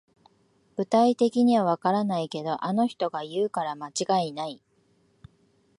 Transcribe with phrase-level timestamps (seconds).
[0.77, 4.59] 具体的にはわからないけど、あの人が言うから間違いない